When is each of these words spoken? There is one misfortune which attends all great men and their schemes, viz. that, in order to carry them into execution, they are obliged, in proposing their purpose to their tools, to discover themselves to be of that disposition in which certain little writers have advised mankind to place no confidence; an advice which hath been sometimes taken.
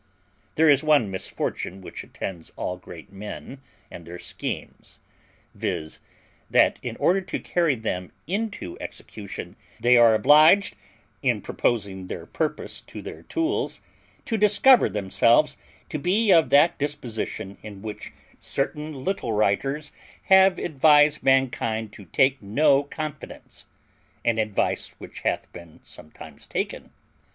There 0.55 0.67
is 0.67 0.83
one 0.83 1.11
misfortune 1.11 1.79
which 1.79 2.03
attends 2.03 2.51
all 2.55 2.75
great 2.75 3.11
men 3.13 3.59
and 3.91 4.03
their 4.03 4.17
schemes, 4.17 4.99
viz. 5.53 5.99
that, 6.49 6.79
in 6.81 6.95
order 6.95 7.21
to 7.21 7.37
carry 7.37 7.75
them 7.75 8.11
into 8.25 8.79
execution, 8.79 9.55
they 9.79 9.97
are 9.97 10.15
obliged, 10.15 10.75
in 11.21 11.39
proposing 11.39 12.07
their 12.07 12.25
purpose 12.25 12.81
to 12.87 13.03
their 13.03 13.21
tools, 13.21 13.79
to 14.25 14.37
discover 14.37 14.89
themselves 14.89 15.55
to 15.89 15.99
be 15.99 16.31
of 16.31 16.49
that 16.49 16.79
disposition 16.79 17.59
in 17.61 17.83
which 17.83 18.11
certain 18.39 19.03
little 19.03 19.33
writers 19.33 19.91
have 20.23 20.57
advised 20.57 21.21
mankind 21.21 21.93
to 21.93 22.07
place 22.07 22.37
no 22.41 22.81
confidence; 22.81 23.67
an 24.25 24.39
advice 24.39 24.87
which 24.97 25.19
hath 25.19 25.53
been 25.53 25.79
sometimes 25.83 26.47
taken. 26.47 26.89